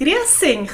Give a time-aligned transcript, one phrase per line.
[0.00, 0.70] Grüß dich.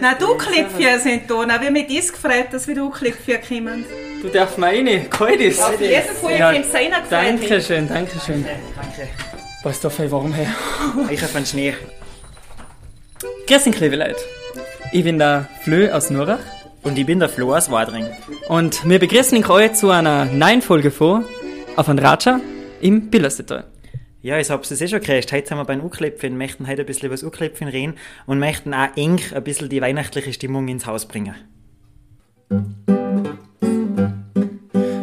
[0.00, 1.44] Na, du Klickvieh sind da.
[1.46, 3.84] Na, wie mit uns gefreut, dass wir du Klickvieh kommen.
[4.22, 5.60] Du darfst mal rein, kalt ist.
[5.60, 7.10] Auf jeden Fall, Ja, ich seiner gefreut.
[7.10, 8.44] Danke schön, danke schön.
[8.76, 9.08] Danke.
[9.62, 10.46] Boah, ist da viel warm her.
[11.10, 11.74] Ich habe einen Schnee.
[13.48, 14.20] Grüß dich, liebe Leute.
[14.92, 16.38] Ich bin der Flö aus Nurach
[16.82, 18.06] Und ich bin der Flo aus Wadring.
[18.48, 21.24] und wir begrüßen euch zu einer neuen Folge vor
[21.76, 22.40] auf ein Ratscher
[22.80, 23.64] im Billersetal.
[24.22, 25.32] Ja, ich hab's es eh schon gekriegt.
[25.32, 27.94] Heute sind wir beim U-Klipfen, möchten heute ein bisschen über das U-Klipfen reden
[28.24, 31.34] und möchten auch eng ein bisschen die weihnachtliche Stimmung ins Haus bringen.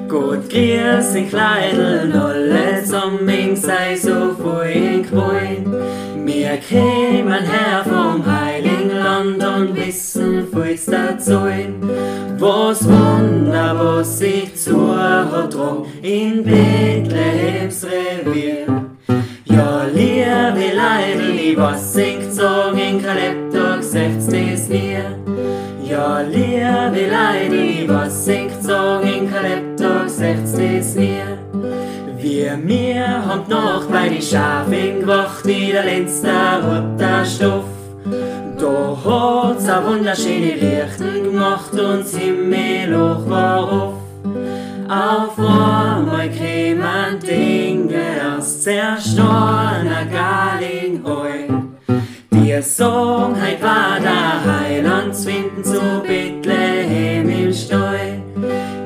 [0.07, 5.65] Gut grüß in Kleidel, alle zusammen sei so fein freuen.
[6.25, 11.41] Wir kämen her vom Heiligen Land und wissen fürs dazu.
[12.37, 15.53] Was Wunder, was sich zu hat
[16.01, 18.68] in Bethlehems Revier.
[21.59, 25.03] Was singt so in Kaleptag, secht's des mir.
[25.83, 31.37] Ja, liebe Leidl, was singt so in Kaleptag, secht's des mir.
[32.17, 36.31] Wir mir haben noch bei die Schafen gewacht, wie der letzte
[36.63, 37.65] roter Stoff.
[38.57, 43.93] Da hat's a wunderschöne Lichten gemacht und das Himmelhoch war auf.
[44.89, 51.05] Auf einmal kämen Dinge aus zerstorener Galing
[52.61, 58.21] Songheit war der Heilandswinden zu Bethlehem im Stall.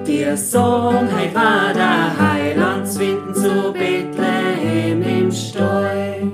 [0.06, 6.32] Die Songheit war der Heilandswinden zu Bethlehem im Stall.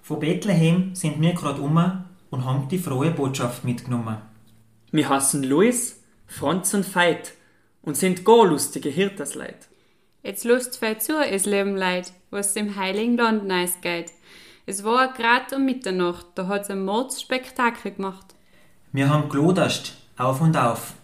[0.00, 4.18] Von Bethlehem sind wir gerade um und haben die frohe Botschaft mitgenommen.
[4.92, 7.34] Wir hassen Luis, Franz und Veit
[7.82, 9.68] und sind gar lustige Hirtersleid.
[10.22, 14.12] Jetzt lust viel zu, es leben Leid, was im heiligen Land nice geht.
[14.70, 18.36] Es war grad um Mitternacht, da hat's ein Mordsspektakel gemacht.
[18.92, 20.94] Wir haben geloderst, auf und auf.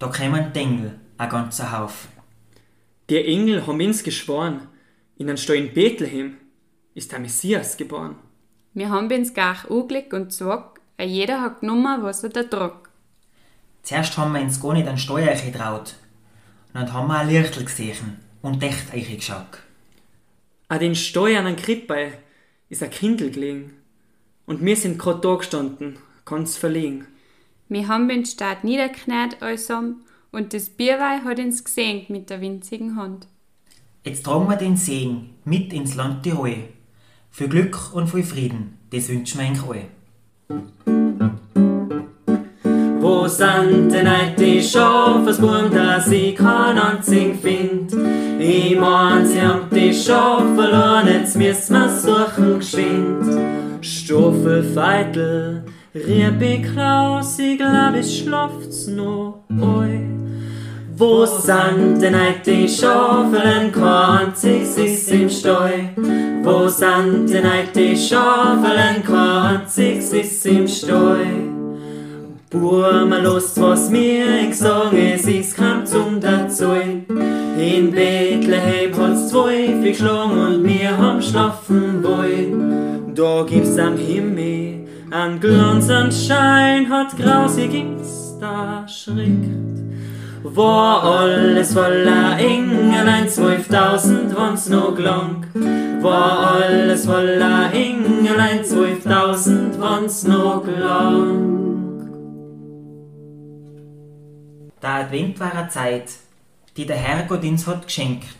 [0.00, 2.08] Da kämen Dengel, ein ganzer Hauf.
[3.08, 4.66] Die Engel haben uns geschworen,
[5.16, 6.38] in ein Stall in Bethlehem
[6.94, 8.16] ist der Messias geboren.
[8.72, 12.90] Wir haben ins Gach angelegt und gesagt, a jeder hat genommen, was er da trug.
[13.84, 15.94] Zuerst haben wir uns gar nicht an Steuer getraut.
[16.72, 19.60] Und dann haben wir ein Lichtel gesehen und echt euch geschaut.
[20.66, 22.23] An den Stall an einem Krippe
[22.74, 23.72] ist ein Kindl gelegen.
[24.46, 27.06] Und wir sind grad da gestanden, ganz verlegen.
[27.68, 32.96] Wir haben den Staat niederknäht allesamt und das Bierweih hat uns gesenkt mit der winzigen
[32.96, 33.28] Hand.
[34.02, 36.68] Jetzt tragen wir den Segen mit ins Land Tirol.
[37.30, 39.88] Für Glück und für Frieden, das wünschen wir euch
[40.50, 41.03] alle.
[43.04, 47.92] Wo sind denn heut die Schafesburm, dass ich kein einzigen find?
[48.40, 53.82] Ich mein, sie haben die Schafe verloren, jetzt müssen wir suchen geschwind.
[53.82, 55.64] Stoffel, Feitel,
[55.94, 60.00] Riebi, Klaus, ich glaub, es schlaft's noch oi.
[60.96, 65.90] Wo sind denn heut die Schafelen, kein einziges ist im Stall?
[66.42, 71.53] Wo sind denn heut die Schafelen, kein einziges ist im Stall?
[72.54, 76.70] Burma lust, was mir ich sag, es ist kein zum dazu.
[77.58, 83.12] In Bethlehem hat's zwei geschlagen und wir haben schlafen wollen.
[83.12, 89.50] Da gibt's am Himmel an Glanz und Schein, hat grausig ins da schrickt.
[90.44, 95.44] War alles voller Engelein, zwölftausend waren's noch lang.
[96.02, 101.63] War alles voller Engelein, zwölftausend waren's noch lang.
[104.84, 106.12] Der Advent war eine Zeit,
[106.76, 108.36] die der Herrgott uns hat geschenkt,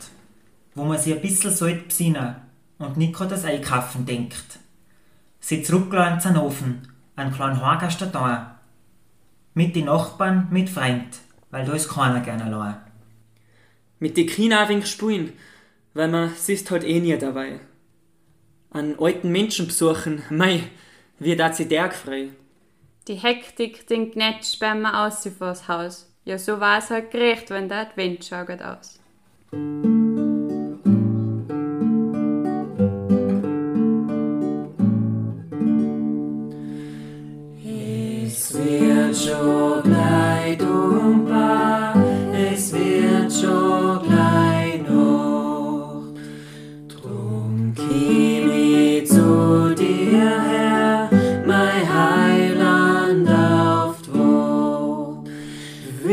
[0.75, 2.37] wo man sich ein bisschen sollt besinnen
[2.77, 4.59] und nicht gerade das Einkaufen denkt.
[5.41, 8.61] Sie zurückgelassen zum Ofen, an kleinen Horgast da.
[9.55, 11.17] Mit den Nachbarn, mit Freund,
[11.51, 12.77] weil da ist keiner gerne allein.
[13.99, 15.33] Mit die Kinder ein wenig spielen,
[15.95, 17.59] weil man siehst halt eh nie dabei.
[18.69, 20.65] An alten Menschen besuchen, mei,
[21.19, 22.29] wie dat sie der frei.
[23.09, 26.14] Die Hektik, den Gnetsch sperren wir aus vors Haus.
[26.25, 28.99] Ja, so war's halt gerecht, wenn der Advent schaut aus.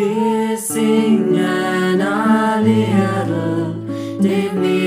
[0.01, 3.75] wir singen alle Lieder,
[4.19, 4.80] dem wir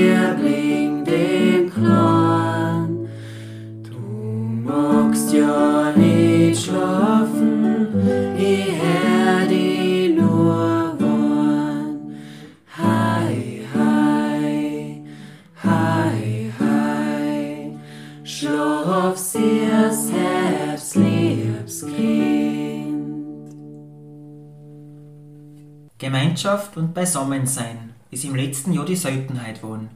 [26.35, 29.89] Gemeinschaft und Beisammensein ist im letzten Jahr die Seltenheit geworden.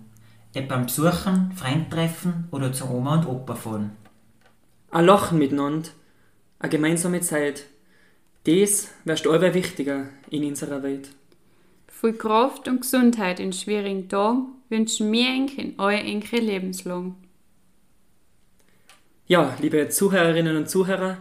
[0.53, 3.91] Etwa beim Besuchen, Freundtreffen oder zu Oma und Opa fahren.
[4.89, 5.89] Ein Lachen miteinander,
[6.59, 7.65] eine gemeinsame Zeit.
[8.45, 11.09] Das wärst allweil wichtiger in unserer Welt.
[11.89, 17.15] Viel Kraft und Gesundheit in schwierigen Tagen wünschen wir Enkel in euer Enkel lebenslang.
[19.27, 21.17] Ja, liebe Zuhörerinnen und Zuhörer,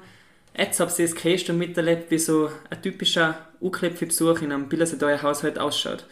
[0.57, 5.23] jetzt habt ihr es gehört und miterlebt, wie so ein typischer Unklepfi-Besuch in einem Billersedeuer
[5.23, 6.05] Haushalt ausschaut.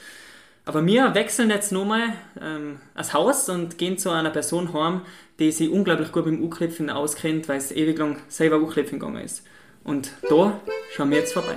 [0.64, 5.02] Aber wir wechseln jetzt nochmal ähm, das Haus und gehen zu einer Person heim,
[5.38, 9.44] die sich unglaublich gut beim U-Klopfen auskennt, weil es ewig lang selber U-Klopfen gegangen ist.
[9.84, 10.60] Und da
[10.92, 11.54] schauen wir jetzt vorbei.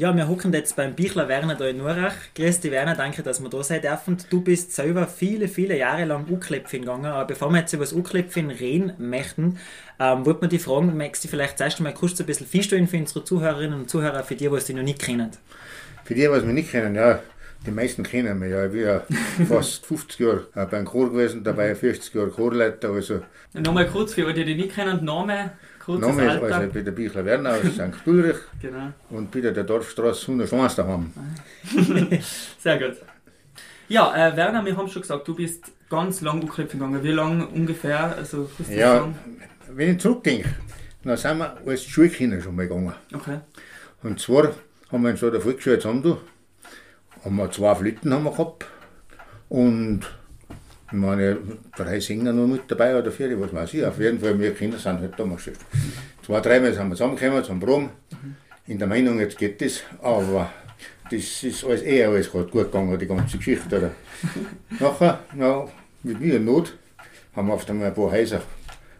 [0.00, 2.14] Ja, wir hocken jetzt beim Bichler Werner da in Nurach.
[2.34, 4.16] Grüß dich Werner, danke, dass wir da sein dürfen.
[4.30, 7.92] Du bist selber viele, viele Jahre lang U-Klepfin gegangen, aber bevor wir jetzt über das
[7.92, 9.58] U-Klepfin reden möchten,
[9.98, 12.96] ähm, wollte man die fragen, magst du vielleicht zuerst einmal kurz ein bisschen vorstellen für
[12.96, 15.32] unsere Zuhörerinnen und Zuhörer, für die, die dich noch nicht kennen?
[16.04, 17.20] Für die, was wir nicht kennen, ja,
[17.66, 18.64] die meisten kennen mich ja.
[18.64, 19.02] Ich bin ja
[19.48, 22.88] fast 50 Jahre äh, beim Chor gewesen, dabei 40 Jahre Chorleiter.
[22.88, 23.20] Also,
[23.52, 25.50] Nochmal kurz für die, die nicht kennen, Name,
[25.98, 26.56] kurzes Name ist Alter.
[26.56, 28.06] also, bin der Bichler Werner aus St.
[28.06, 28.92] Ulrich Genau.
[29.10, 31.12] und bin der Dorfstraße 101 daheim.
[32.58, 32.96] Sehr gut.
[33.88, 37.02] Ja, äh, Werner, wir haben schon gesagt, du bist ganz lang U-Klopfen gegangen.
[37.02, 38.16] Wie lang ungefähr?
[38.16, 39.14] Also, Ja, sagen?
[39.72, 40.48] wenn ich zurückdenke,
[41.02, 42.92] dann sind wir als Schulkinder schon mal gegangen.
[43.12, 43.40] Okay.
[44.02, 44.52] Und zwar
[44.92, 46.16] haben wir in so der Volksschule zusammen
[47.24, 48.64] haben wir zwei Flöten haben wir gehabt
[49.50, 50.00] und
[50.92, 51.38] ich meine,
[51.76, 53.84] drei Sänger noch mit dabei oder vier, was weiß ich.
[53.84, 55.52] Auf jeden Fall, wir Kinder sind halt damals schon.
[56.24, 57.90] Zwei, dreimal sind wir zusammengekommen zum Proben,
[58.66, 60.50] in der Meinung, jetzt geht das, aber
[61.10, 63.76] das ist alles eher alles gerade gut gegangen, die ganze Geschichte.
[63.76, 63.90] Oder?
[64.80, 65.68] Nachher, ja,
[66.02, 66.76] mit mir in Not,
[67.34, 68.42] haben wir auf einmal ein paar Häuser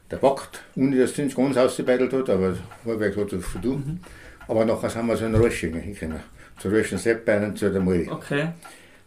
[0.09, 4.01] gepackt, ohne dass es uns ganz ausgebeitelt hat, aber halbwegs hat es zu tun.
[4.49, 6.21] Aber nachher sind wir so in Röschingen hingekommen,
[6.59, 8.09] zu Röschen Seppbeinen, zu der Mori.
[8.11, 8.49] Okay.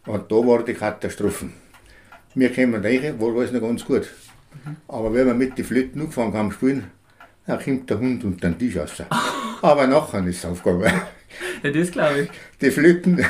[0.05, 1.49] Und da war die Katastrophe.
[2.35, 4.07] Wir kommen rein, war alles noch ganz gut.
[4.87, 6.83] Aber wenn wir mit den Flöten angefangen haben zu spielen,
[7.45, 8.91] dann kommt der Hund unter den Tisch raus.
[9.61, 10.91] Aber nachher ist es aufgegangen.
[11.63, 12.29] Ja, das glaube ich.
[12.61, 13.27] Die Flöten, ist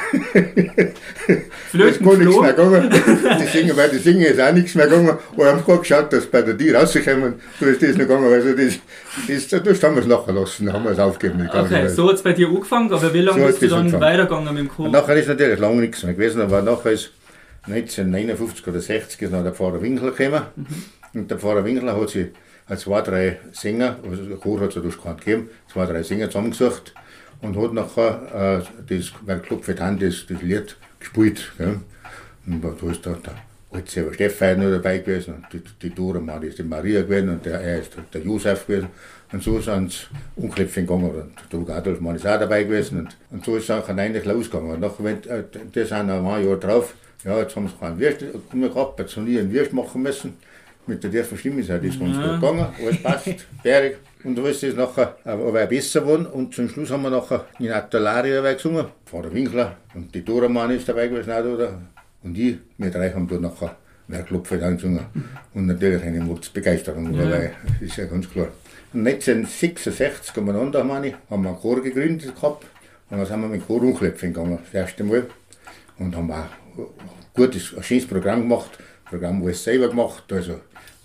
[1.69, 2.89] Flöten gar nichts mehr gegangen.
[3.41, 5.17] Die Singen, weil die Singen ist auch nichts mehr gegangen.
[5.35, 8.33] Und haben gerade geschaut, dass bei der Tür rauskommen, da ist das noch gegangen.
[8.33, 8.79] Also das,
[9.49, 11.49] das, das haben wir es nachher lassen, haben wir es aufgegeben.
[11.49, 13.79] die Okay, so hat es bei dir angefangen, aber wie lange So bist du dann
[13.79, 14.01] angefangen.
[14.03, 14.85] weitergegangen mit dem Chor?
[14.87, 17.11] Und nachher ist natürlich lange nichts mehr gewesen, aber nachher ist
[17.65, 20.43] 1959 oder 60 ist noch der Pfarrer Winkler gekommen.
[21.13, 22.27] Und der Pfarrer Winkler hat sich
[22.67, 26.27] hat zwei, drei Sänger, also der Chor hat es durch keinen gegeben, zwei, drei Sänger
[26.27, 26.93] zusammengesucht
[27.41, 31.51] und hat nachher äh, das, weil Club für Hand das, das Lied gespielt.
[31.57, 31.81] Gell?
[32.45, 33.35] Und da ist da der
[33.73, 37.45] alte selber Stefan noch dabei gewesen, und die, die Dora ist die Maria gewesen und
[37.45, 38.89] der, er ist der Josef gewesen.
[39.31, 41.09] Und so sind sie Unkläpfchen gegangen.
[41.09, 42.99] Und der Druck Adolf Mann ist auch dabei gewesen.
[42.99, 44.73] Und, und so ist es auch eigentlich losgegangen.
[44.73, 47.99] Und nachher, wenn, äh, die sind noch ein Jahr drauf, ja, jetzt haben sie keinen
[47.99, 48.21] Wirst
[48.53, 50.37] mehr gehabt, jetzt haben nie einen Wirst machen müssen.
[50.85, 53.97] Mit der tiefen Stimme ist auch das ganz gut gegangen, alles passt, fertig.
[54.23, 56.25] Und so ist es nachher aber auch besser geworden.
[56.27, 58.85] Und zum Schluss haben wir nachher in Atalaria dabei gesungen.
[59.05, 61.53] Vater Winkler und die Dora Mann ist dabei gewesen auch da.
[61.53, 61.79] oder?
[62.23, 63.75] Und ich, wir drei haben da nachher
[64.07, 65.05] Werklopfe dann gesungen.
[65.53, 68.47] Und natürlich eine Mordsbegeisterung dabei, das ist ja ganz klar.
[68.93, 72.65] Und 1966 umeinander, meine ich, haben wir einen Chor gegründet gehabt.
[73.09, 75.25] Und dann sind wir mit dem Chor Unklöpfen gegangen, das erste Mal.
[75.99, 76.45] Und haben auch
[76.77, 76.85] ein
[77.33, 78.71] gutes, ein schönes Programm gemacht.
[79.05, 80.31] Programm alles selber gemacht.
[80.31, 80.59] Also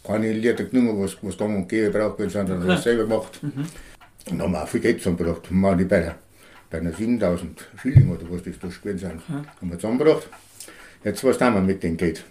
[0.05, 3.41] keine Lieder genommen, was, was gang und gäbe braucht, sondern alles selber gemacht.
[4.31, 5.49] Und haben auch viel Geld zusammengebracht.
[5.51, 6.15] Haben wir bei, der,
[6.71, 10.29] bei einer 7000 Schilling oder was das da gewesen sind, haben wir zusammengebracht.
[11.05, 12.25] Jetzt, was tun wir mit dem Geld?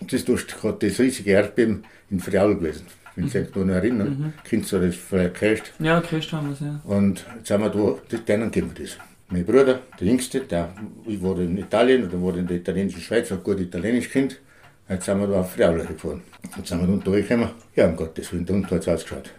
[0.00, 2.86] Das ist gerade das riesige Erdbeben in Friaul gewesen.
[3.14, 5.72] Wenn Sie sich da noch erinnern, kennst du das vielleicht gehört?
[5.80, 6.80] Ja, okay, haben wir es, ja.
[6.84, 8.96] Und jetzt haben wir da, denen geben wir das.
[9.28, 10.72] Mein Bruder, der Jüngste, der,
[11.06, 14.40] ich war in Italien oder war in der italienischen Schweiz, hat gut Italienisch kennt.
[14.88, 16.22] Jetzt sind wir da auf Friaula gefahren.
[16.56, 17.50] Jetzt sind wir da unten durchgekommen.
[17.76, 19.30] Ja, um Gottes Willen, da unten hat es ausgeschaut.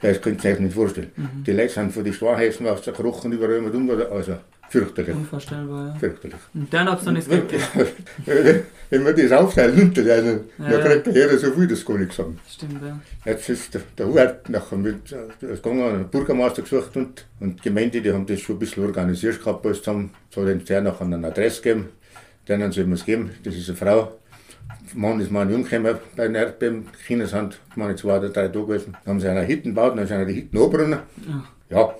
[0.00, 1.10] Das könnt ihr euch nicht vorstellen.
[1.46, 4.36] Die Leute sind von den Straßenhäusern aus der Krochen überall mit um, also
[4.74, 5.94] fürchterlich, Unvorstellbar, ja.
[5.94, 6.40] fürchterlich.
[6.52, 8.62] Und dann habt ihr dann Geld gegeben.
[8.90, 10.72] Wenn man das aufteilt, nimmt der einen, Ja.
[10.72, 10.78] ja.
[10.80, 12.38] kriegt der jeder so viel, das kann ich sagen.
[12.48, 12.98] Stimmt, ja.
[13.24, 17.68] Jetzt ist der, der Hubert nachher mit äh, gegangen, einen Bürgermeister gesucht und, und die
[17.68, 20.10] Gemeinde, die haben das schon ein bisschen organisiert gehabt, alles zusammen.
[20.30, 21.88] So hat uns der nachher eine Adresse gegeben,
[22.48, 24.12] denen soll man es geben, das ist eine Frau.
[24.92, 28.66] Mann ist mal jung gekommen bei den Erdbeben, Kinder sind, meine zwei oder drei Tage
[28.66, 28.96] gewesen.
[29.04, 30.98] Dann haben sie eine Hütte gebaut, dann sind die Hütten angebrannt.
[31.70, 31.94] Ja, haben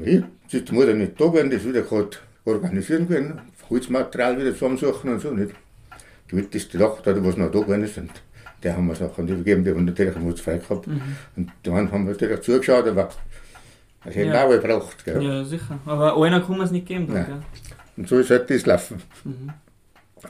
[0.00, 2.10] Jetzt ist die Mutter nicht da gewesen, das wieder gerade
[2.44, 5.54] organisieren können, Holzmaterial wieder zusammensuchen und so nicht.
[6.30, 6.78] Die Hütte ist die
[7.24, 8.10] was noch da gewesen ist, und
[8.62, 10.86] der haben wir es nachher übergeben, die haben natürlich einen frei gehabt.
[10.86, 11.00] Mhm.
[11.36, 13.10] Und dann haben wir natürlich zugeschaut, aber
[14.04, 14.44] das hätten Ja.
[14.44, 15.04] auch gebraucht.
[15.04, 15.22] Gell?
[15.22, 15.78] Ja, sicher.
[15.86, 17.06] Aber einer kann man es nicht geben.
[17.12, 17.42] Dann, gell?
[17.96, 19.02] Und so ist halt das laufen.
[19.24, 19.50] Mhm.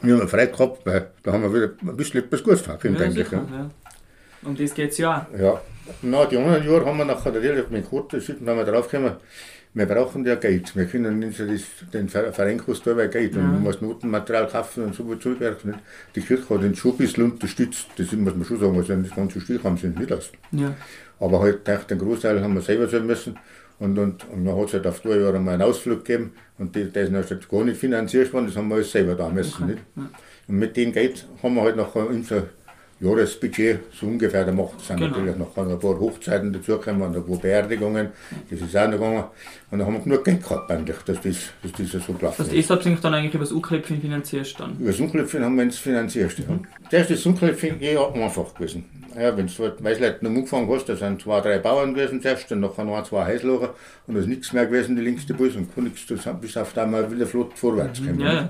[0.00, 2.90] Wir haben frei gehabt, weil da haben wir wieder ein bisschen etwas Gutes gehabt, Ja,
[2.90, 3.28] denke ich.
[3.28, 3.47] sicher.
[3.50, 3.57] Ja.
[3.59, 3.71] Ja.
[4.45, 5.39] Um das geht es ja auch.
[5.39, 5.61] Ja,
[6.03, 9.13] na, die anderen Jahre haben wir nachher natürlich mit Kurt geschickt und haben wir draufgekommen,
[9.75, 10.77] wir brauchen ja Geld.
[10.77, 11.63] Wir können nicht so das,
[11.95, 13.35] den Ver- Verein kostet aber Geld.
[13.37, 13.47] Und Ja.
[13.49, 15.65] man muss Notenmaterial kaufen und so wird zugewerkt.
[15.65, 15.79] Nicht?
[16.15, 17.87] Die Kirche hat den schon ein bisschen unterstützt.
[17.97, 18.77] Das muss man schon sagen.
[18.77, 20.37] Also das ganze Stück haben sie nicht lassen.
[20.51, 20.75] Ja.
[21.21, 23.39] Aber halt echt den Großteil haben wir selber zahlen müssen.
[23.79, 26.35] Und, und, und dann hat es halt auf zwei Jahre mal einen Ausflug gegeben.
[26.59, 28.47] Und die, der ist halt gar nicht finanziert worden.
[28.49, 29.67] Das haben wir alles selber da müssen.
[29.69, 29.79] Nicht?
[29.97, 32.43] Und mit dem Geld haben wir halt nachher unser
[33.02, 34.75] Jahresbudget so ungefähr gemacht.
[34.78, 35.11] Es sind Genau.
[35.16, 38.09] natürlich noch ein paar Hochzeiten dazugekommen und ein paar Beerdigungen.
[38.49, 39.25] Das ist auch noch gegangen.
[39.71, 42.49] Und dann haben wir genug Geld gehabt eigentlich, dass das, dass das so gelaufen Das
[42.52, 42.71] ist.
[42.71, 44.76] ihr habt dann eigentlich über das U-Klöpfchen finanziert dann.
[44.78, 46.38] Über das Unklöpfchen haben wir uns finanziert.
[46.38, 46.44] Ja.
[46.90, 48.85] Das ist das Unklöpfchen eh einfach gewesen.
[49.18, 52.61] Ja, wenn du du, noch angefangen hast, da sind zwei, drei Bauern gewesen zuerst, dann
[52.61, 53.75] noch ein, zwei Häuslager
[54.06, 56.73] und da ist nichts mehr gewesen, die linkste Bus und kann nichts, das bis auf
[56.73, 58.21] da mal wieder flott vorwärts kommen.
[58.21, 58.49] Ja.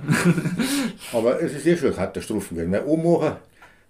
[1.13, 3.33] Aber es ist eh schon eine Katastrophe gewesen, weil oben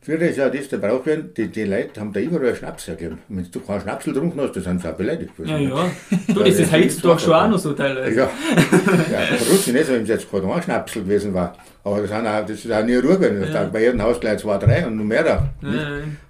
[0.05, 3.19] Früher ist ja das, der braucht werden, die, die Leute haben da überall Schnaps hergegeben.
[3.29, 5.63] Wenn du keinen Schnaps getrunken hast, dann sind sie auch beleidigt gewesen.
[5.63, 5.91] Ja, ja.
[6.35, 8.17] Du, das ist heutzutage schon auch noch so teilweise.
[8.17, 8.31] Ja,
[9.13, 11.57] ja verrückt nicht, wenn es jetzt gerade ein Schnapsel gewesen war.
[11.85, 13.53] Aber das, sind auch, das ist auch nie Ruhe gewesen.
[13.53, 13.65] Ja.
[13.65, 15.51] Bei jedem Haus gleich zwei, drei und noch mehr da.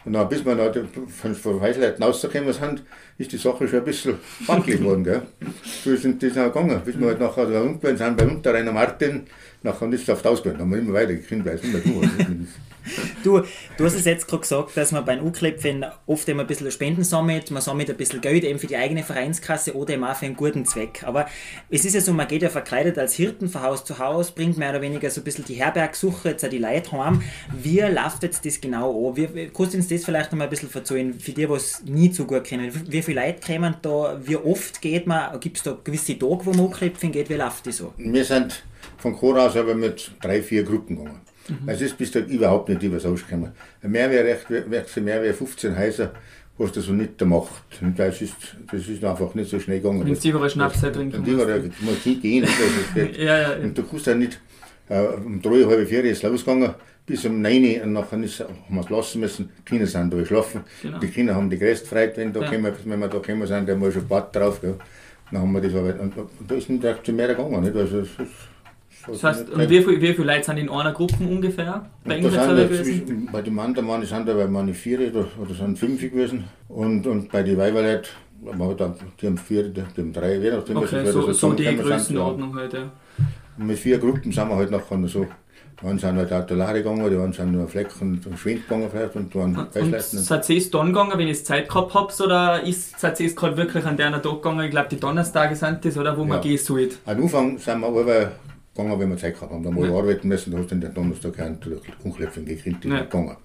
[0.04, 0.72] Und dann, bis wir noch
[1.08, 2.82] von, von Weißleuten rausgekommen sind,
[3.18, 4.14] ist die Sache schon ein bisschen
[4.46, 5.04] wackelig geworden.
[5.04, 5.22] Gell?
[5.84, 6.80] So sind das auch gegangen.
[6.84, 9.26] Bis wir halt nachher da unten sind, bei Unterreiner Martin,
[9.62, 10.58] nachher es auf die Ausbildung.
[10.58, 12.00] Dann haben wir immer weiter gekriegt, weil es immer du
[13.22, 13.40] Du,
[13.76, 17.04] du hast es jetzt gerade gesagt, dass man beim U-Klöpfen oft immer ein bisschen Spenden
[17.04, 20.26] sammelt, man sammelt ein bisschen Geld eben für die eigene Vereinskasse oder eben auch für
[20.26, 21.04] einen guten Zweck.
[21.04, 21.26] Aber
[21.70, 24.58] es ist ja so, man geht ja verkleidet als Hirten von Haus zu Haus, bringt
[24.58, 27.22] mehr oder weniger so ein bisschen die Herbergsuche, jetzt auch die Leute heim.
[27.62, 29.16] Wie läuft jetzt das genau an?
[29.16, 31.82] Wie, kannst du uns das vielleicht noch mal ein bisschen erzählen, für die, die es
[31.84, 32.72] nie so gut kennen?
[32.72, 36.46] Wie, wie viele Leute kommen da, wie oft geht man, gibt es da gewisse Tage,
[36.46, 37.92] wo man U-Klöpfen geht, wie läuft das so?
[37.96, 38.64] Wir sind
[38.98, 41.20] von Chor aus aber mit drei, vier Gruppen gegangen.
[41.66, 43.52] Also es bist du überhaupt nicht übers Haus gekommen.
[43.82, 46.12] Mehr wie recht, recht mehr wie 15 Häuser
[46.58, 47.62] hast du so nicht gemacht.
[47.80, 48.34] Und das ist,
[48.70, 50.04] das ist einfach nicht so schnell gegangen.
[50.06, 52.46] Wenn du überall Schnaps trinken Und überall muss nicht gehen.
[52.94, 53.56] Ja, ja, ja.
[53.56, 54.36] Und du kannst ja nicht, äh,
[55.00, 56.74] um drei, halb vier ist es losgegangen,
[57.06, 59.50] bis um neun und nachher ist, haben wir es lassen müssen.
[59.58, 60.60] Die Kinder sind da geschlafen.
[60.82, 60.98] Genau.
[60.98, 62.50] Die Kinder haben die größte Freude, wenn, da Ja.
[62.50, 64.60] kommen, wenn wir da gekommen sind, da haben wir schon Bad drauf.
[64.60, 64.76] Gell.
[65.30, 67.60] Dann haben wir das aber, und, und da ist nicht echt zu mehr gegangen.
[67.62, 67.74] Nicht?
[67.74, 68.10] Also, ist,
[69.06, 71.90] Das heißt, und wie, viel, wie viele Leute sind in einer Gruppe ungefähr?
[72.04, 73.28] Bei ja gewesen?
[73.32, 76.44] bei den Mann, waren sind da bei meine vier oder, oder sind fünf gewesen.
[76.68, 78.10] Und, und bei den Weiberleuten,
[79.20, 81.76] die haben vier, die haben drei, je nachdem, Okay, so, so die.
[81.76, 82.92] Größenordnung halt, ja.
[83.58, 85.26] Und mit vier Gruppen sind wir halt nachher so.
[85.80, 89.16] Die einen sind halt Autolade gegangen, die anderen sind nur Fleck und, Schwind gegangen vielleicht
[89.16, 90.18] und waren Und Weißleiten.
[90.20, 93.34] seid ihr es dann gegangen, wenn ihr Zeit gehabt habt, oder ist, seid ihr es
[93.34, 94.60] gerade wirklich an der Tag gegangen?
[94.64, 96.42] Ich glaube, die Donnerstage sind das, oder wo man Ja.
[96.42, 96.96] gehen sollte?
[97.04, 98.04] Am Anfang sind wir aber
[98.74, 99.62] gegangen, wenn wir Zeit gehabt haben.
[99.64, 99.96] Da mal Ja.
[99.96, 101.58] arbeiten müssen, da hast du den Donnerstag keinen
[102.04, 103.00] Unkläpfen gekriegt, die Ja.
[103.00, 103.36] gegangen.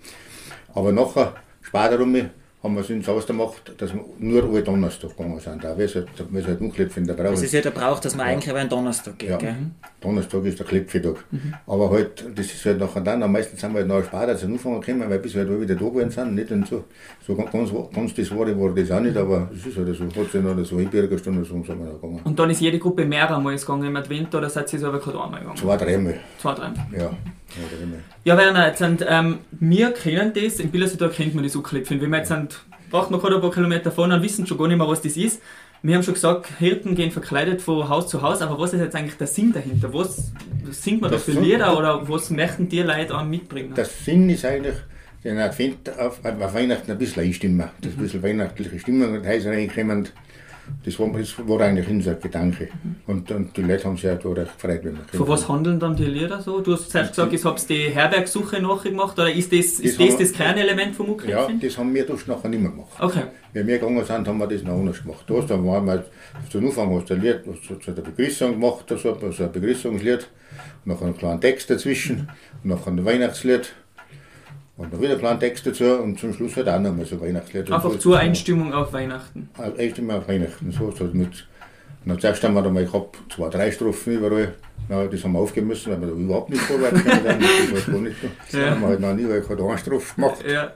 [0.75, 2.15] Aber nachher, später rum,
[2.63, 5.63] haben wir es uns ausgemacht, dass wir nur alle Donnerstag gegangen sind.
[5.63, 7.99] Auch wenn es halt, es halt Unkläpfen in der Brauch Es ist ja der Brauch,
[7.99, 9.37] dass man eigentlich über einen Donnerstag geht, Ja.
[9.37, 9.55] gell?
[10.01, 11.23] Donnerstag ist der Klepfetag.
[11.67, 14.43] Aber halt, das ist halt nachher dann, am meisten sind wir halt noch später als
[14.43, 16.35] angefangen gekommen, weil bis wir halt alle wieder da gewesen sind.
[16.35, 16.51] Nicht?
[16.51, 16.83] Und so,
[17.25, 17.51] so ganz,
[17.93, 20.65] ganz, das Wahre war das auch nicht, aber es ist halt so, hat sich noch
[20.65, 22.21] so Einbürgerstunde so sind wir da gegangen.
[22.23, 25.39] Und dann ist jede Gruppe mehrmals gegangen im Advent, oder seid ihr selber gerade einmal
[25.41, 25.57] gegangen?
[25.57, 26.15] Zwei, dreimal.
[26.39, 26.65] Zwei, drei.
[26.65, 27.15] Ja, zwei, dreimal.
[28.23, 32.01] Ja, Werner, jetzt sind, ähm, wir kennen das, in Billersetal kennt man das Uklipfen.
[32.01, 34.67] Wenn wir jetzt sind, braucht man gerade ein paar Kilometer fahren und wissen schon gar
[34.67, 35.41] nicht mehr, was das ist.
[35.83, 38.95] Wir haben schon gesagt, Hirten gehen verkleidet von Haus zu Haus, aber was ist jetzt
[38.95, 39.93] eigentlich der Sinn dahinter?
[39.93, 40.31] Was
[40.71, 43.73] singt man da Das für Lieder oder was möchten die Leute auch mitbringen?
[43.75, 44.75] Der Sinn ist eigentlich,
[45.23, 47.69] den Advent auf, auf Weihnachten ein bisschen einstimmen.
[47.81, 50.09] Das ein bisschen weihnachtliche Stimmung und Häuser reinkommen.
[50.83, 52.69] Das war, das war eigentlich unser Gedanke.
[53.07, 55.79] Und, und die Leute haben sich auch da recht gefreut, wenn wir Von was handeln
[55.79, 56.61] dann die Lieder so?
[56.61, 60.17] Du hast zuerst gesagt, ich habe die Herbergsuche nachgemacht, oder ist das ist Das das,
[60.17, 61.59] das Kernelement vom Ja, Uklipfen?
[61.59, 62.91] das haben wir das nachher nicht mehr gemacht.
[62.99, 63.23] Okay.
[63.53, 65.23] Wenn wir gegangen sind, haben wir das noch anders gemacht.
[65.27, 66.05] Da hast du waren wir
[66.49, 69.51] zu Anfang hast du ein Lied, hast du zu der Begrüßung gemacht, also also ein
[69.51, 70.27] Begrüßungslied,
[70.85, 72.29] noch einen kleinen Text dazwischen,
[72.63, 73.73] noch ein Weihnachtslied
[74.77, 77.15] und dann wieder einen kleinen Text dazu und zum Schluss halt auch noch mal so
[77.15, 77.71] ein Weihnachtslied.
[77.71, 79.49] Einfach Und so- zur Einstimmung auf Weihnachten.
[79.57, 80.71] Also immer auf Weihnachten.
[80.71, 81.47] So, so mit,
[82.05, 84.53] na, zuerst haben wir da mal gehabt, zwei, drei Strophen überall.
[84.89, 87.39] Na, das haben wir aufgeben müssen, weil wir da überhaupt nicht vorwärts dann.
[87.39, 88.15] Das war gar nicht
[88.51, 88.57] so.
[88.57, 88.69] Ja.
[88.71, 90.43] Haben wir halt noch nie weil ich eine Strophe gemacht.
[90.47, 90.71] Ja.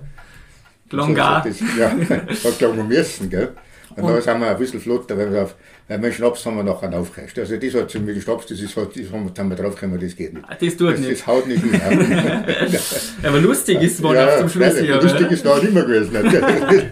[0.89, 1.43] So, Langar.
[1.43, 1.89] so, das, ja,
[2.50, 3.50] hat glaube ich müssen, gell?
[3.96, 5.55] Und, Und- da sind wir ein bisschen flotter, weil wir auf,
[5.88, 7.38] Weil mein Schnaps haben wir nachher aufgehört.
[7.38, 10.33] Also das hat mit dem Schnaps, das ist halt, das haben wir, draufgekommen, das geht
[10.33, 10.45] nicht.
[10.47, 11.11] Ah, Das tut Das, nicht.
[11.11, 11.81] das haut nicht hin.
[13.23, 14.85] Aber lustig ist es wohl auch zum Schluss freilich.
[14.85, 15.01] hier.
[15.01, 15.31] Lustig oder?
[15.31, 16.13] ist noch immer gewesen.
[16.13, 16.91] Nein,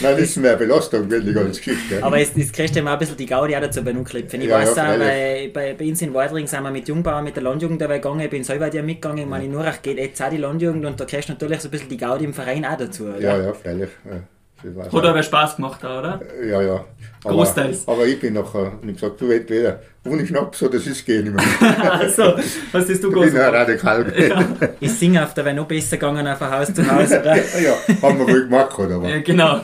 [0.00, 2.02] das ist mehr Belastung, wenn die ganze Geschichte.
[2.02, 4.40] Aber es, es kriegst du immer ein bisschen die Gaudi auch dazu bei Nuklipfen.
[4.40, 5.52] Ich Ja, weiß ja, auch, freilich.
[5.52, 8.20] bei, bei, bei uns in Waldring sind wir mit Jungbauern, mit der Landjugend dabei gegangen.
[8.20, 9.24] Ich bin selber dir mitgegangen.
[9.24, 11.68] Ich meine, in Nurach geht jetzt auch die Landjugend und da kriegst du natürlich so
[11.68, 13.04] ein bisschen die Gaudi im Verein auch dazu.
[13.04, 13.20] Oder?
[13.20, 13.90] Ja, ja, freilich.
[14.04, 14.22] Ja, das
[14.62, 15.04] Hat auch.
[15.04, 16.20] aber Spaß gemacht, oder?
[16.44, 16.84] Ja, ja.
[17.24, 17.86] Aber, Großteils.
[17.86, 21.92] Aber ich bin nachher, und ich gesagt, du entweder ohne Schnaps oder geht nicht mehr.
[21.92, 22.34] Also,
[22.72, 24.06] was ist du Ich bin ja radikal.
[24.80, 27.36] Ich singe auf, da wäre noch besser gegangen auf Haus zu Hause, oder?
[27.60, 29.02] ja, haben wir wohl gemacht, oder?
[29.02, 29.60] Äh, genau.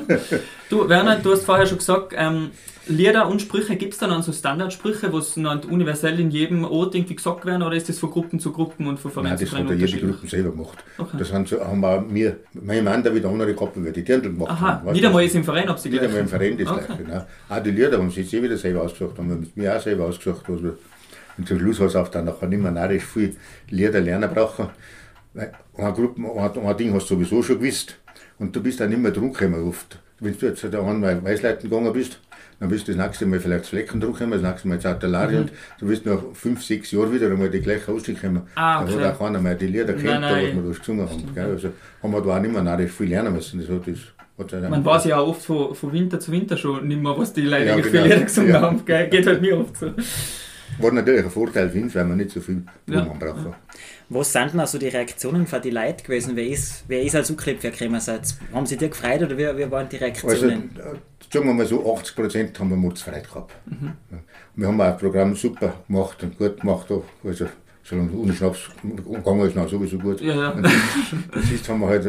[0.68, 2.50] Du, Werner, du hast vorher schon gesagt, ähm,
[2.86, 6.94] Lieder und Sprüche, gibt es da dann so Standardsprüche, was dann universell in jedem Ort
[6.94, 9.44] irgendwie gesagt werden, oder ist das von Gruppen zu Gruppen und von Verein Nein, zu
[9.44, 10.16] das Verein hat ja jede unterschiedlich?
[10.16, 10.84] Gruppe selber gemacht.
[10.98, 11.16] Okay.
[11.18, 14.30] Das haben, so, haben auch wir, mein Mann, der wieder andere gehabt, weil die Dirndl
[14.32, 14.92] gemacht Aha, haben.
[14.92, 15.08] nicht du?
[15.08, 16.84] einmal ist im Verein, ob sie Nicht gleich einmal im Verein das Okay.
[16.86, 17.02] gleiche.
[17.04, 17.26] Genau.
[17.48, 20.44] Auch die Lieder haben sie jetzt eh wieder selber ausgesucht, haben wir auch selber ausgesucht.
[20.48, 20.76] Was wir,
[21.38, 23.34] und zum Schluss hast du auch dann nachher nicht mehr narrisch viel
[23.70, 24.68] Lieder lernen brauchen.
[25.32, 27.96] Weil eine Gruppe, ein, ein Ding hast du sowieso schon gewusst.
[28.38, 29.98] Und du bist dann nicht mehr drum gekommen oft.
[30.20, 32.20] Wenn du jetzt einmal Weißleiten gegangen bist,
[32.60, 34.86] dann bist du das nächste Mal vielleicht das Flecken drum gekommen, das nächste Mal jetzt
[34.86, 38.42] Artillerie und du bist nach fünf, sechs Jahren wieder einmal die gleiche Ausstieg gekommen.
[38.54, 38.94] Ah, okay.
[38.98, 41.34] Da hat auch keiner mehr die Lieder kennt, da, was wir da gesungen haben.
[41.34, 41.44] Gell?
[41.50, 41.68] Also
[42.02, 43.60] haben wir da auch nicht mehr narrisch viel lernen müssen.
[43.60, 46.86] Das hat das, das Man weiß ja auch oft von, von Winter zu Winter schon
[46.88, 47.88] nicht mehr, was die Leute Ja, genau.
[47.88, 48.60] für Lieder gesungen Ja.
[48.62, 48.84] haben.
[48.84, 49.08] Gell?
[49.08, 49.92] Geht halt mir oft so.
[50.78, 53.00] War natürlich ein Vorteil für uns, weil wir nicht so viel Ja.
[53.02, 53.54] Blumen brauchen.
[54.08, 56.36] Was sind denn also die Reaktionen von den Leuten gewesen?
[56.36, 58.00] Wer ist, wer ist als Uklipfer gekommen?
[58.52, 60.70] Haben sie dir gefreut oder wie, wie waren die Also, Reaktionen?
[60.76, 63.54] äh, sagen wir mal so, 80 Prozent haben wir Mordsfreiheit gehabt.
[63.66, 63.92] Mhm.
[64.56, 66.90] Wir haben auch ein Programm super gemacht und gut gemacht.
[66.92, 67.04] Auch.
[67.24, 67.46] Also,
[67.84, 70.20] solange ohne Schnaps gegangen ist, sowieso gut.
[70.20, 70.50] Ja, ja.
[70.50, 70.62] Und
[71.34, 72.04] das ist, haben wir halt,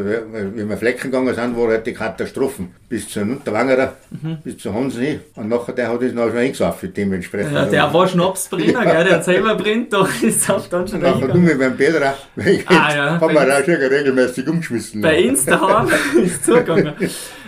[0.56, 2.70] wie wir Flecken gegangen sind, war halt die Katastrophen.
[2.88, 4.38] Bis zu Unterwangerer, Mhm.
[4.44, 5.20] bis zu Hansen.
[5.36, 7.52] Und nachher, der hat das noch schon eingesaufen, dementsprechend.
[7.54, 9.04] ja der war Schnapsbrenner, gell?
[9.04, 12.14] der hat selber brennt, da ist auch dann schon Nachher du mit meinem Peter,
[12.68, 15.02] Ah, ja, haben wir auch schon regelmäßig umgeschmissen.
[15.02, 15.88] Bei uns daheim
[16.24, 16.94] ist es zugegangen.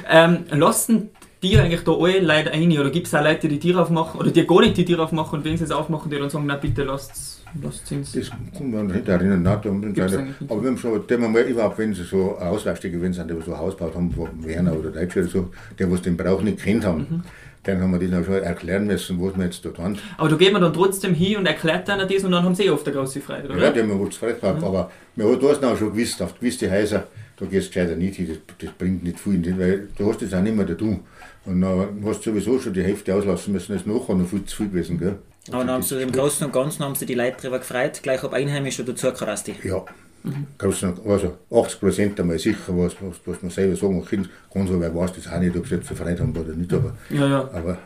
[0.09, 1.09] Ähm, lassen
[1.43, 4.19] die eigentlich da alle Leute ein oder gibt es auch Leute, die die Tiere aufmachen
[4.19, 6.45] oder die gar nicht die Tiere aufmachen und wenn sie es aufmachen, die dann sagen,
[6.47, 8.11] na bitte lasst lasst ins.
[8.11, 9.43] Das kann man nicht erinnern.
[9.43, 9.95] Da nicht.
[9.95, 10.51] nicht.
[10.51, 13.53] aber haben schon, dem haben wir überhaupt, wenn sie so Auswärtige gewesen sind, die so
[13.53, 16.59] ein Haus gebaut haben, wo Werner oder Deutsche oder so, der, was den Brauch nicht
[16.59, 17.23] kennt haben, Mhm.
[17.63, 19.97] dann haben wir denen auch schon erklären müssen, was wir jetzt dort haben.
[20.17, 22.63] Aber da geht man dann trotzdem hin und erklärt einer das und dann haben sie
[22.65, 23.57] eh oft eine große Freude, oder?
[23.57, 26.37] Ja, die haben wir wohl zufrieden gehabt, aber wir haben das auch schon gewusst, auf
[26.39, 27.05] gewisse Häuser,
[27.37, 30.33] da gehst du gescheiter nicht hin, das, das bringt nicht viel, weil du hast das
[30.33, 31.01] auch nicht mehr da tun.
[31.45, 34.57] Und dann hast du sowieso schon die Hälfte auslassen müssen, ist nachher noch viel zu
[34.57, 35.17] viel gewesen, gell?
[35.49, 38.23] Aber dann haben sie im Großen und Ganzen haben sie die Leute darüber gefreut, gleich
[38.23, 39.55] ob Einheimische oder Zuckerrasti.
[39.63, 39.85] Ja.
[40.57, 44.27] Großen, also 80 Prozent einmal sicher, was, was, was man selber sagen kann.
[44.53, 46.97] Ganz so wer weiß das auch nicht, ob sie jetzt Freude haben oder nicht, aber,
[47.09, 47.77] Ja, ja, aber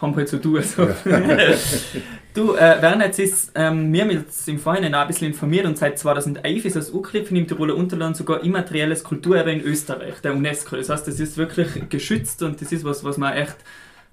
[0.00, 0.56] haben halt so tun.
[0.56, 0.88] Also.
[2.34, 5.66] du, äh, Werner, jetzt ist, ähm, wir haben jetzt im Vorhinein auch ein bisschen informiert
[5.66, 10.34] und seit 2011 ist das Uklipfen im Tiroler Unterland sogar immaterielles Kulturerbe in Österreich, der
[10.34, 10.76] UNESCO.
[10.76, 13.56] Das heißt, das ist wirklich geschützt und das ist was, was man echt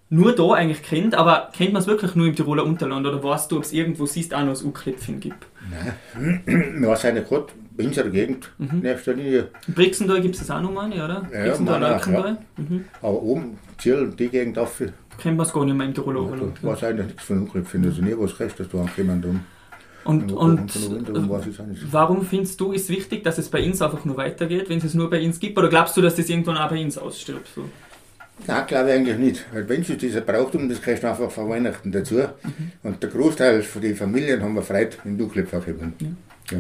[0.10, 3.52] nur da eigentlich kennt, aber kennt man es wirklich nur im Tiroler Unterland oder weißt
[3.52, 5.48] du, ob es irgendwo siehst, auch noch das Uklipfen gibt?
[6.45, 9.50] wir waren eigentlich gerade in unserer Gegend in erster Linie.
[9.67, 11.28] In Brixendal gibt es das auch noch mal, oder?
[11.34, 12.38] Ja, Mann, Erkendal.
[12.58, 12.86] Mhm.
[13.02, 14.82] Aber oben, Ziel, die Gegend auf,
[15.17, 16.63] Kennt man es gar nicht mehr im Tiroler Oberland.
[16.63, 19.39] war es eigentlich nichts von Unglück, also nie was recht, dass du angekommen drum.
[20.06, 21.65] Und, und ich auch.
[21.91, 24.93] Warum findest du, ist wichtig, dass es bei uns einfach nur weitergeht, wenn es es
[24.93, 25.58] nur bei uns gibt?
[25.58, 27.49] Oder glaubst du, dass das irgendwann auch bei uns ausstirbt?
[27.56, 27.63] So?
[28.45, 29.45] Nein, glaube ich eigentlich nicht.
[29.51, 32.21] Weil wenn du dieser Brauchtum, das kriegst du einfach von Weihnachten dazu.
[32.84, 35.93] Und der Großteil von den Familien haben wir Freude, wenn du Klipfer kommen.
[36.51, 36.58] Ja.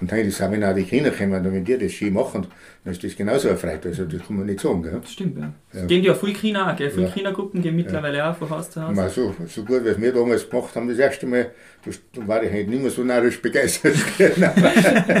[0.00, 2.46] Und dann auch, wenn auch die Kinder kommen und wenn die das schön machen,
[2.84, 3.88] dann ist das genauso eine Freude.
[3.88, 4.82] Also das kann man nicht sagen.
[4.82, 4.98] Gell?
[5.00, 5.52] Das stimmt, ja.
[5.72, 5.86] Ja.
[5.86, 6.90] Gehen ja viele Kinder auch, gell?
[6.90, 7.12] Viele Ja.
[7.12, 8.94] Kindergruppen gehen mittlerweile auch von Haus zu Haus.
[8.94, 11.50] Mal so, so gut, wie es wir damals gemacht haben, das erste Mal,
[11.84, 13.94] das, da war ich halt nicht mehr so narrisch begeistert.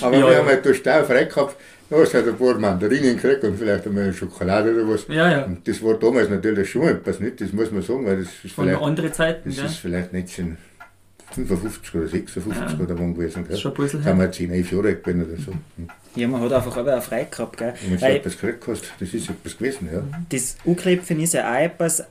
[0.00, 0.38] Aber Ja, wir ja.
[0.38, 1.56] haben halt da Stau frei gehabt,
[1.90, 5.06] da hast du halt ein paar Mandarinen gekriegt und vielleicht einmal eine Schokolade oder was.
[5.08, 5.44] Ja, ja.
[5.44, 7.40] Und das war damals natürlich schon etwas, nicht?
[7.40, 9.66] Das muss man sagen, weil das ist Von vielleicht, anderen Zeiten, das gell?
[9.66, 10.12] ist vielleicht
[11.36, 13.40] 1955 oder 56 oder wann gewesen.
[13.40, 13.56] Das Gell?
[13.56, 15.52] ist schon ein bisschen Da haben wir 10, 11 Jahre alt gewesen oder so.
[16.16, 17.74] Ja, man hat einfach aber auch frei gehabt, gell?
[17.88, 20.02] wenn du etwas gekriegt hast, das ist etwas gewesen, ja.
[20.28, 22.04] das Uklipfen ist ja auch etwas,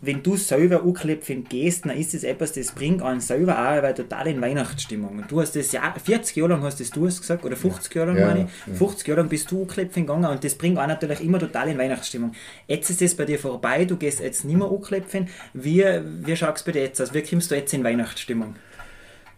[0.00, 3.92] wenn du selber Uklipfen gehst, dann ist das etwas, das bringt einen selber auch weil
[3.92, 5.18] total in Weihnachtsstimmung.
[5.18, 7.94] Und du hast das ja 40 Jahre lang hast das du hast gesagt, oder 50
[7.94, 8.66] Jahre lang Ja, meine ich.
[8.66, 8.74] ja.
[8.78, 11.76] 50 Jahre lang bist du Uklipfen gegangen und das bringt einen natürlich immer total in
[11.76, 12.32] Weihnachtsstimmung.
[12.66, 15.28] Jetzt ist es bei dir vorbei, du gehst jetzt nicht mehr Uklipfen.
[15.52, 15.84] Wie,
[16.24, 17.12] wie schaut es bei dir jetzt aus?
[17.12, 18.54] Wie kommst du jetzt in Weihnachtsstimmung?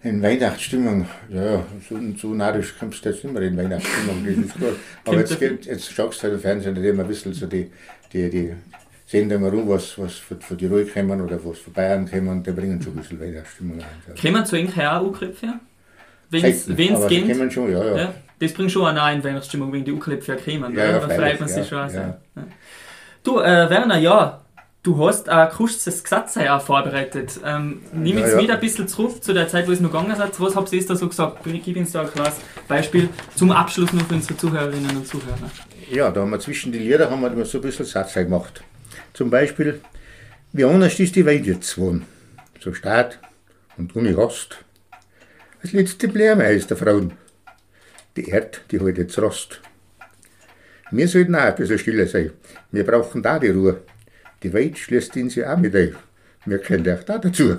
[0.04, 4.54] In Weihnachtsstimmung, ja, so, so narrisch kommst du jetzt nicht mehr in Weihnachtsstimmung, das ist
[4.56, 4.72] klar.
[5.04, 7.70] Aber jetzt, geht, jetzt schaust du halt im Fernsehen nicht immer ein bisschen so die,
[8.12, 8.52] die, die
[9.06, 12.82] Sendungen rum, was, was von, von Tirol kommen oder was von Bayern kommen, die bringen
[12.82, 14.16] schon ein bisschen Weihnachtsstimmung rein.
[14.20, 15.54] Kommen zu Ihnen auch Anklöpfe?
[16.30, 17.28] Wenn es geht.
[17.28, 17.96] kommen schon, ja, ja.
[17.96, 18.14] Ja.
[18.40, 20.74] Das bringt schon eine in Weihnachtsstimmung, wenn die Anklöpfe kommen.
[20.74, 21.94] Ja, ja, da freut man sich ja, schon.
[21.94, 22.18] ja.
[22.34, 22.44] Ja.
[23.22, 24.41] Du, äh, Werner, ja,
[24.82, 27.40] du hast ein kurzes Gesetz auch vorbereitet.
[27.44, 28.40] Ähm, nimm Ja, jetzt ja.
[28.40, 30.40] wieder ein bisschen zurück zu der Zeit, wo es noch gegangen ist.
[30.40, 31.38] Was habt ihr da so gesagt?
[31.44, 35.50] Gib uns da ein kleines Beispiel zum Abschluss noch für unsere Zuhörerinnen und Zuhörer.
[35.90, 38.62] Ja, da haben wir zwischen die Lieder haben wir immer so ein bisschen Satz gemacht.
[39.12, 39.80] Zum Beispiel,
[40.52, 42.06] wie anders ist die Welt jetzt geworden?
[42.60, 43.18] So stark
[43.76, 44.64] und ohne Rost.
[45.62, 47.12] Das letzte Blärmeis der Frauen.
[48.16, 49.60] Die Erd, die hat jetzt Rost.
[50.90, 52.32] Wir sollten auch ein bisschen stiller sein.
[52.70, 53.80] Wir brauchen da die Ruhe.
[54.42, 55.94] Die Welt schließt ihn sich auch mit ein.
[56.44, 57.58] Wir kennen auch da dazu.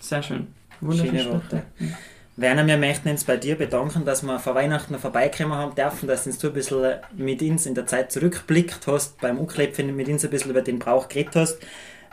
[0.00, 0.48] Sehr schön.
[0.80, 1.56] Wunderschöne Schöne Worte.
[1.56, 1.96] Worte.
[2.36, 6.06] Werner, wir möchten uns bei dir bedanken, dass wir vor Weihnachten noch vorbeikommen haben dürfen,
[6.06, 10.24] dass du ein bisschen mit uns in der Zeit zurückblickt hast, beim Unklepfen mit uns
[10.24, 11.58] ein bisschen über den Brauch geredet hast.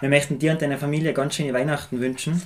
[0.01, 2.41] Wir möchten dir und deiner Familie ganz schöne Weihnachten wünschen.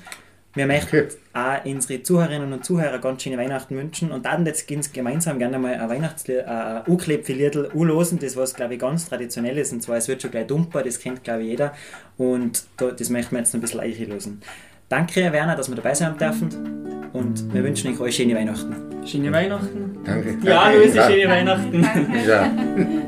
[0.55, 1.07] Wir möchten Okay.
[1.33, 5.57] auch unsere Zuhörerinnen und Zuhörer ganz schöne Weihnachten wünschen und dann jetzt uns gemeinsam gerne
[5.57, 9.97] mal ein Weihnachtslied, ein Unklepfeliedl anlosen, das was glaube ich ganz traditionell ist und zwar
[9.97, 11.73] es wird schon gleich dumper, das kennt glaube ich jeder
[12.17, 14.41] und da, das möchten wir jetzt noch ein bisschen einlosen.
[14.89, 18.75] Danke Werner, dass wir dabei sein dürfen und wir wünschen euch alle schöne Weihnachten.
[19.07, 19.97] Schöne Weihnachten.
[20.05, 20.37] Danke.
[20.43, 21.09] Ja, ja.
[21.09, 21.83] schöne Weihnachten.
[22.27, 22.51] Ja.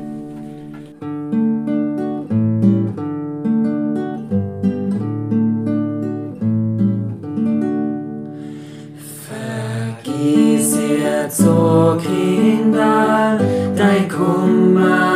[11.36, 13.38] jetzt, o Kinder,
[13.76, 15.15] dein Kummer,